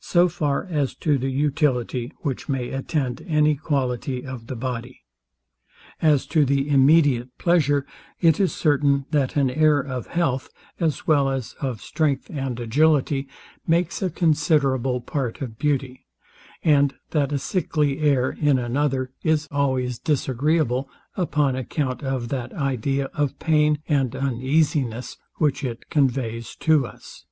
[0.00, 5.02] So far as to the utility, which may attend any quality of the body.
[6.00, 7.84] As to the immediate pleasure,
[8.22, 10.48] it is certain, that an air of health,
[10.80, 13.28] as well as of strength and agility,
[13.66, 16.06] makes a considerable part of beauty;
[16.62, 20.88] and that a sickly air in another is always disagreeable,
[21.18, 27.26] upon account of that idea of pain and uneasiness, which it conveys to us.